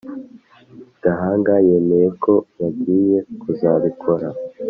[1.03, 4.27] Gahanga yemeye ko bagiye kuzabikora